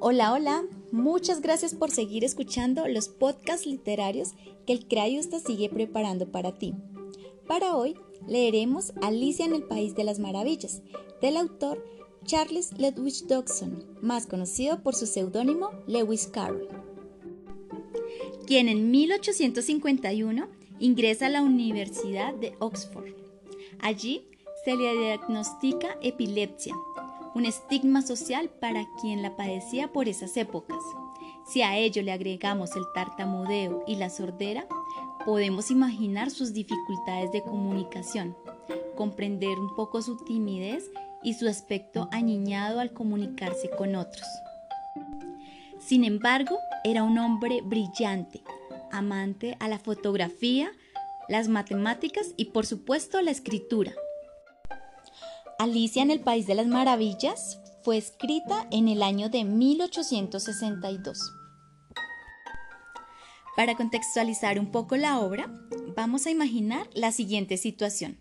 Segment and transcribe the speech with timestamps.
[0.00, 4.30] Hola, hola, muchas gracias por seguir escuchando los podcasts literarios
[4.64, 6.72] que el Crayusta sigue preparando para ti.
[7.48, 7.96] Para hoy
[8.28, 10.82] leeremos Alicia en el País de las Maravillas,
[11.20, 11.84] del autor
[12.24, 16.68] Charles Ludwig Dodson, más conocido por su seudónimo Lewis Carroll,
[18.46, 23.14] quien en 1851 ingresa a la Universidad de Oxford.
[23.80, 24.28] Allí
[24.64, 26.76] se le diagnostica epilepsia
[27.34, 30.82] un estigma social para quien la padecía por esas épocas.
[31.46, 34.66] Si a ello le agregamos el tartamudeo y la sordera,
[35.24, 38.36] podemos imaginar sus dificultades de comunicación,
[38.96, 40.90] comprender un poco su timidez
[41.22, 44.26] y su aspecto aniñado al comunicarse con otros.
[45.78, 48.42] Sin embargo, era un hombre brillante,
[48.90, 50.70] amante a la fotografía,
[51.28, 53.92] las matemáticas y por supuesto la escritura.
[55.60, 61.32] Alicia en el País de las Maravillas fue escrita en el año de 1862.
[63.56, 65.52] Para contextualizar un poco la obra,
[65.96, 68.18] vamos a imaginar la siguiente situación.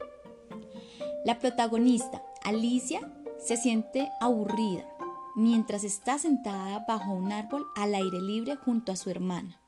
[1.25, 3.01] La protagonista, Alicia,
[3.37, 4.89] se siente aburrida
[5.35, 9.61] mientras está sentada bajo un árbol al aire libre junto a su hermana.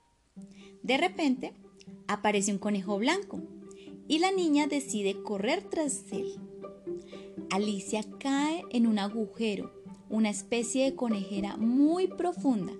[0.81, 1.53] De repente,
[2.07, 3.41] aparece un conejo blanco
[4.07, 6.39] y la niña decide correr tras él.
[7.51, 9.71] Alicia cae en un agujero,
[10.09, 12.73] una especie de conejera muy profunda,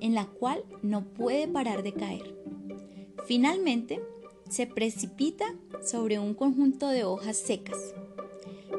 [0.00, 2.34] en la cual no puede parar de caer.
[3.26, 4.00] Finalmente,
[4.48, 7.78] se precipita sobre un conjunto de hojas secas.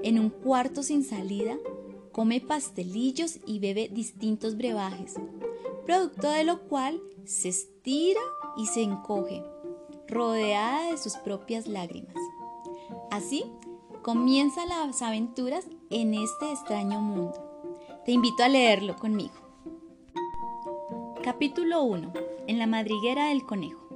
[0.03, 1.58] En un cuarto sin salida,
[2.11, 5.16] come pastelillos y bebe distintos brebajes,
[5.86, 8.21] producto de lo cual se estira
[8.58, 9.43] y se encoge,
[10.08, 12.16] rodeada de sus propias lágrimas.
[13.11, 13.43] Así
[14.11, 17.71] Comienza las aventuras en este extraño mundo.
[18.05, 19.35] Te invito a leerlo conmigo.
[21.23, 22.13] Capítulo 1.
[22.47, 23.87] En la madriguera del conejo.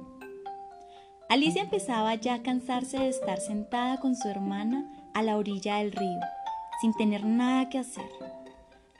[1.28, 5.90] Alicia empezaba ya a cansarse de estar sentada con su hermana a la orilla del
[5.90, 6.20] río,
[6.80, 8.08] sin tener nada que hacer.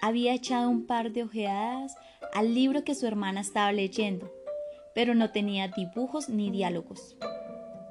[0.01, 1.95] Había echado un par de ojeadas
[2.33, 4.33] al libro que su hermana estaba leyendo,
[4.97, 7.17] pero no tenía dibujos ni diálogos.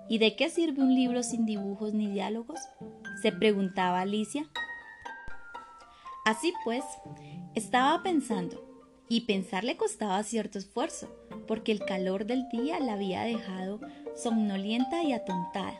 [0.10, 2.60] ¿Y de qué sirve un libro sin dibujos ni diálogos?
[3.24, 4.46] Se preguntaba Alicia.
[6.26, 6.84] Así pues,
[7.56, 8.62] estaba pensando,
[9.08, 11.08] y pensar le costaba cierto esfuerzo,
[11.48, 13.80] porque el calor del día la había dejado
[14.14, 15.80] somnolienta y atontada.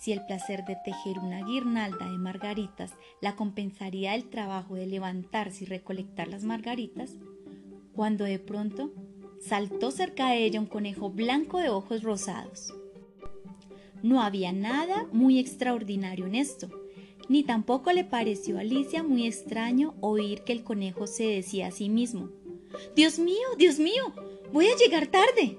[0.00, 5.62] Si el placer de tejer una guirnalda de margaritas la compensaría el trabajo de levantarse
[5.62, 7.12] y recolectar las margaritas,
[7.94, 8.90] cuando de pronto
[9.40, 12.74] saltó cerca de ella un conejo blanco de ojos rosados.
[14.04, 16.68] No había nada muy extraordinario en esto,
[17.30, 21.70] ni tampoco le pareció a Alicia muy extraño oír que el conejo se decía a
[21.70, 22.28] sí mismo,
[22.94, 24.12] Dios mío, Dios mío,
[24.52, 25.56] voy a llegar tarde.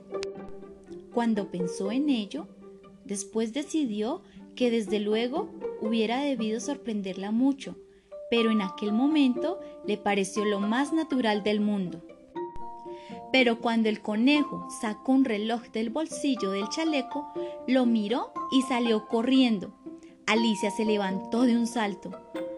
[1.11, 2.47] Cuando pensó en ello,
[3.03, 4.21] después decidió
[4.53, 5.49] que desde luego
[5.81, 7.75] hubiera debido sorprenderla mucho,
[8.29, 12.03] pero en aquel momento le pareció lo más natural del mundo.
[13.37, 17.33] Pero cuando el conejo sacó un reloj del bolsillo del chaleco,
[17.67, 19.75] lo miró y salió corriendo.
[20.25, 22.11] Alicia se levantó de un salto,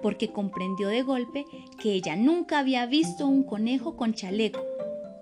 [0.03, 1.45] porque comprendió de golpe
[1.79, 4.61] que ella nunca había visto un conejo con chaleco,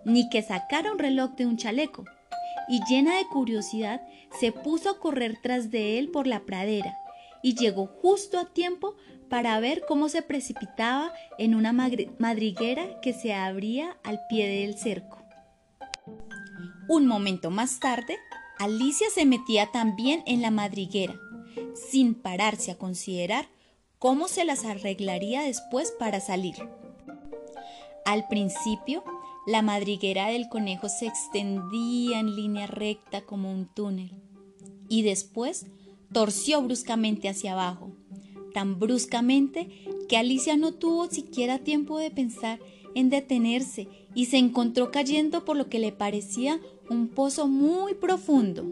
[0.03, 2.03] ni que sacara un reloj de un chaleco.
[2.67, 4.01] Y llena de curiosidad,
[4.37, 6.97] se puso a correr tras de él por la pradera,
[7.41, 8.95] y llegó justo a tiempo
[9.29, 15.24] para ver cómo se precipitaba en una madriguera que se abría al pie del cerco.
[16.87, 18.17] Un momento más tarde,
[18.59, 21.19] Alicia se metía también en la madriguera,
[21.73, 23.47] sin pararse a considerar
[23.97, 26.55] cómo se las arreglaría después para salir.
[28.05, 29.03] Al principio,
[29.47, 34.11] la madriguera del conejo se extendía en línea recta como un túnel
[34.87, 35.65] y después
[36.11, 37.91] torció bruscamente hacia abajo,
[38.53, 39.69] tan bruscamente
[40.07, 42.59] que Alicia no tuvo siquiera tiempo de pensar
[42.93, 46.59] en detenerse y se encontró cayendo por lo que le parecía
[46.89, 48.65] un pozo muy profundo.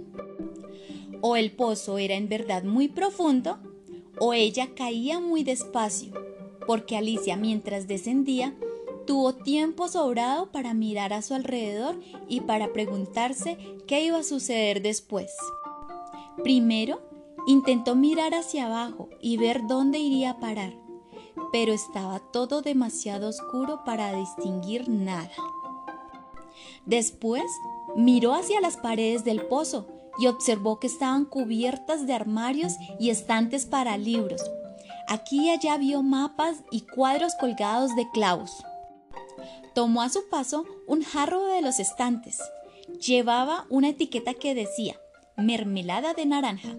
[1.22, 3.58] O el pozo era en verdad muy profundo,
[4.20, 6.14] o ella caía muy despacio,
[6.68, 8.54] porque Alicia mientras descendía
[9.06, 13.58] tuvo tiempo sobrado para mirar a su alrededor y para preguntarse
[13.88, 15.32] qué iba a suceder después.
[16.44, 17.02] Primero,
[17.48, 20.74] intentó mirar hacia abajo y ver dónde iría a parar,
[21.52, 25.32] pero estaba todo demasiado oscuro para distinguir nada.
[26.86, 27.44] Después
[27.96, 29.88] miró hacia las paredes del pozo
[30.20, 34.42] y observó que estaban cubiertas de armarios y estantes para libros.
[35.08, 38.64] Aquí y allá vio mapas y cuadros colgados de clavos.
[39.74, 42.40] Tomó a su paso un jarro de los estantes.
[43.06, 44.96] Llevaba una etiqueta que decía
[45.36, 46.76] mermelada de naranja,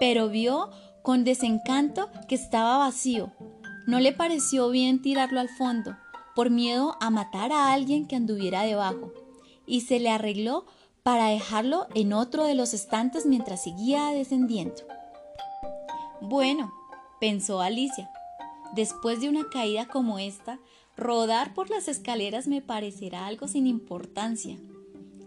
[0.00, 0.70] pero vio
[1.02, 3.32] con desencanto que estaba vacío.
[3.86, 5.96] No le pareció bien tirarlo al fondo,
[6.34, 9.12] por miedo a matar a alguien que anduviera debajo,
[9.66, 10.66] y se le arregló
[11.02, 14.82] para dejarlo en otro de los estantes mientras seguía descendiendo.
[16.20, 16.72] Bueno,
[17.20, 18.10] pensó Alicia,
[18.74, 20.58] después de una caída como esta,
[20.96, 24.58] rodar por las escaleras me parecerá algo sin importancia.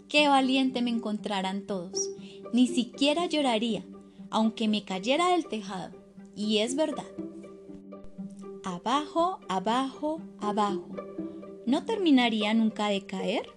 [0.08, 2.08] Qué valiente me encontrarán todos.
[2.52, 3.84] Ni siquiera lloraría,
[4.30, 5.94] aunque me cayera del tejado.
[6.34, 7.04] Y es verdad.
[8.70, 10.84] Abajo, abajo, abajo.
[11.64, 13.48] ¿No terminaría nunca de caer?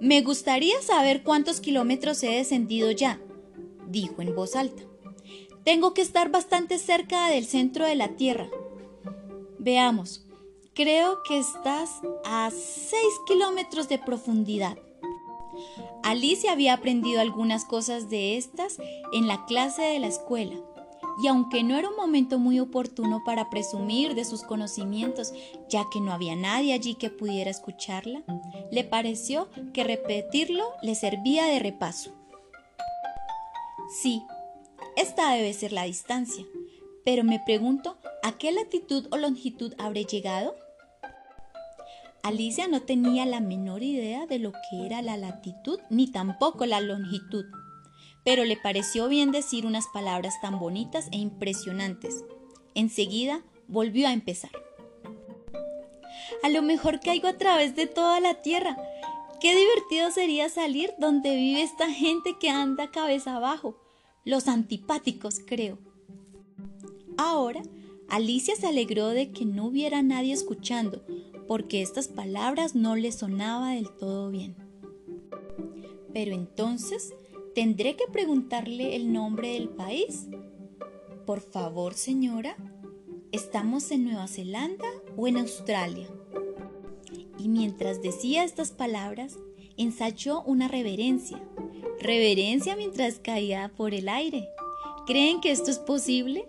[0.00, 3.20] Me gustaría saber cuántos kilómetros he descendido ya,
[3.86, 4.82] dijo en voz alta.
[5.62, 8.48] Tengo que estar bastante cerca del centro de la Tierra.
[9.60, 10.26] Veamos,
[10.74, 14.76] creo que estás a 6 kilómetros de profundidad.
[16.02, 18.78] Alicia había aprendido algunas cosas de estas
[19.12, 20.56] en la clase de la escuela
[21.22, 25.32] y aunque no era un momento muy oportuno para presumir de sus conocimientos,
[25.68, 28.22] ya que no había nadie allí que pudiera escucharla,
[28.70, 32.12] le pareció que repetirlo le servía de repaso.
[34.02, 34.22] Sí,
[34.96, 36.44] esta debe ser la distancia,
[37.04, 40.56] pero me pregunto, ¿a qué latitud o longitud habré llegado?
[42.22, 46.80] Alicia no tenía la menor idea de lo que era la latitud ni tampoco la
[46.80, 47.44] longitud
[48.24, 52.24] pero le pareció bien decir unas palabras tan bonitas e impresionantes.
[52.74, 54.50] Enseguida volvió a empezar.
[56.42, 58.76] A lo mejor caigo a través de toda la tierra.
[59.40, 63.78] Qué divertido sería salir donde vive esta gente que anda cabeza abajo.
[64.24, 65.78] Los antipáticos, creo.
[67.18, 67.62] Ahora,
[68.08, 71.04] Alicia se alegró de que no hubiera nadie escuchando,
[71.46, 74.56] porque estas palabras no le sonaba del todo bien.
[76.12, 77.12] Pero entonces
[77.54, 80.26] ¿Tendré que preguntarle el nombre del país?
[81.24, 82.56] Por favor, señora,
[83.30, 86.08] ¿estamos en Nueva Zelanda o en Australia?
[87.38, 89.38] Y mientras decía estas palabras,
[89.76, 91.40] ensayó una reverencia.
[92.00, 94.48] Reverencia mientras caía por el aire.
[95.06, 96.48] ¿Creen que esto es posible?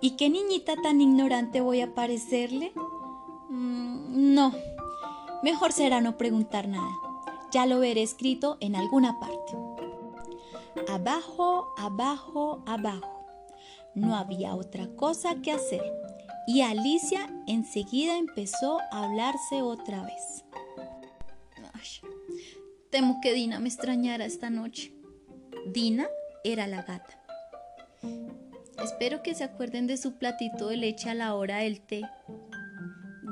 [0.00, 2.72] ¿Y qué niñita tan ignorante voy a parecerle?
[3.48, 4.54] Mm, no,
[5.42, 7.03] mejor será no preguntar nada.
[7.54, 9.52] Ya lo veré escrito en alguna parte.
[10.88, 13.26] Abajo, abajo, abajo.
[13.94, 15.84] No había otra cosa que hacer
[16.48, 20.44] y Alicia enseguida empezó a hablarse otra vez.
[22.90, 24.92] temo que Dina me extrañara esta noche.
[25.72, 26.08] Dina
[26.42, 27.22] era la gata.
[28.82, 32.02] Espero que se acuerden de su platito de leche a la hora del té.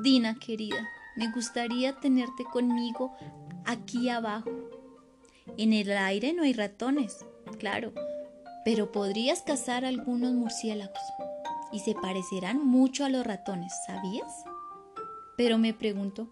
[0.03, 3.17] Dina, querida, me gustaría tenerte conmigo
[3.73, 4.51] aquí abajo.
[5.57, 7.25] En el aire no hay ratones,
[7.59, 7.93] claro,
[8.65, 10.99] pero podrías cazar algunos murciélagos
[11.73, 14.33] y se parecerán mucho a los ratones, ¿sabías?
[15.37, 16.29] Pero me pregunto,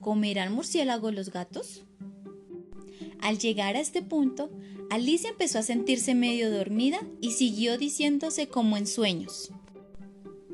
[0.00, 1.84] ¿comerán murciélagos los gatos?
[3.20, 4.50] Al llegar a este punto,
[4.90, 9.52] Alicia empezó a sentirse medio dormida y siguió diciéndose como en sueños.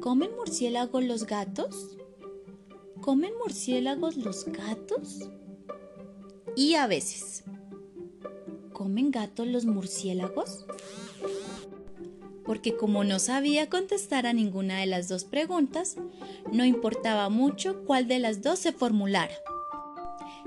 [0.01, 1.97] ¿Comen murciélagos los gatos?
[3.01, 5.29] ¿Comen murciélagos los gatos?
[6.59, 7.45] Y a veces.
[8.73, 10.67] ¿Comen gatos los murciélagos?
[12.45, 15.99] Porque como no sabía contestar a ninguna de las dos preguntas,
[16.51, 19.35] no importaba mucho cuál de las dos se formulara.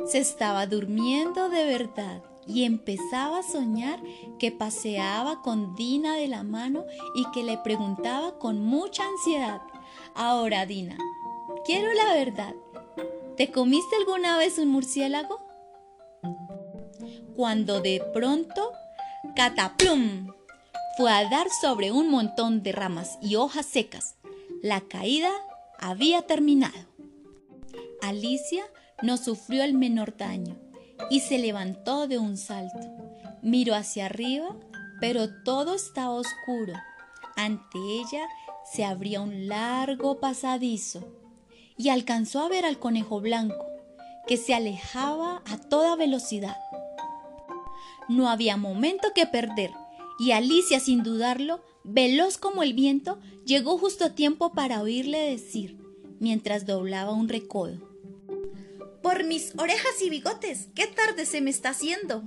[0.06, 4.04] Se estaba durmiendo de verdad y empezaba a soñar
[4.38, 6.84] que paseaba con Dina de la mano
[7.16, 9.62] y que le preguntaba con mucha ansiedad,
[10.14, 10.98] ahora Dina,
[11.64, 12.54] quiero la verdad,
[13.38, 15.51] ¿te comiste alguna vez un murciélago?
[17.36, 18.74] Cuando de pronto,
[19.36, 20.34] cataplum,
[20.98, 24.16] fue a dar sobre un montón de ramas y hojas secas.
[24.62, 25.32] La caída
[25.80, 26.88] había terminado.
[28.02, 28.64] Alicia
[29.02, 30.58] no sufrió el menor daño
[31.10, 32.80] y se levantó de un salto.
[33.42, 34.56] Miró hacia arriba,
[35.00, 36.74] pero todo estaba oscuro.
[37.36, 38.28] Ante ella
[38.72, 41.04] se abría un largo pasadizo
[41.78, 43.66] y alcanzó a ver al conejo blanco,
[44.28, 46.58] que se alejaba a toda velocidad.
[48.12, 49.72] No había momento que perder,
[50.20, 55.78] y Alicia, sin dudarlo, veloz como el viento, llegó justo a tiempo para oírle decir,
[56.20, 57.78] mientras doblaba un recodo.
[59.02, 62.24] Por mis orejas y bigotes, qué tarde se me está haciendo.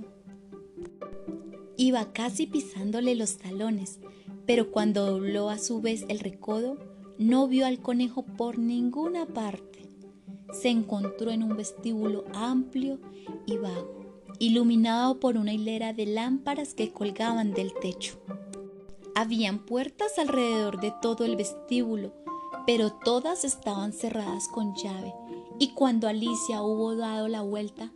[1.77, 3.99] Iba casi pisándole los talones,
[4.47, 6.79] pero cuando dobló a su vez el recodo,
[7.19, 9.87] no vio al conejo por ninguna parte.
[10.51, 12.99] se encontró en un vestíbulo amplio
[13.45, 14.04] y vago,
[14.39, 18.19] iluminado por una hilera de lámparas que colgaban del techo.
[19.15, 22.13] Habían puertas alrededor de todo el vestíbulo,
[22.65, 25.13] pero todas estaban cerradas con llave,
[25.59, 27.91] y cuando Alicia hubo dado la vuelta,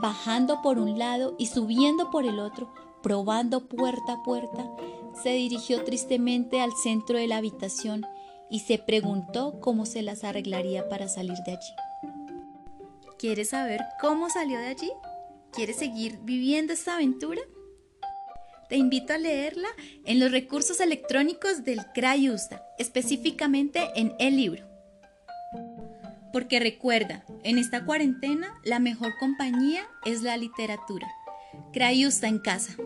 [0.00, 4.70] bajando por un lado y subiendo por el otro, probando puerta a puerta,
[5.22, 8.04] se dirigió tristemente al centro de la habitación
[8.50, 11.72] y se preguntó cómo se las arreglaría para salir de allí.
[13.18, 14.92] ¿Quieres saber cómo salió de allí?
[15.56, 17.40] ¿Quieres seguir viviendo esta aventura?
[18.68, 19.68] Te invito a leerla
[20.04, 24.66] en los recursos electrónicos del Crayusta, específicamente en el libro.
[26.30, 31.08] Porque recuerda, en esta cuarentena la mejor compañía es la literatura.
[31.72, 32.76] Crayusta en casa.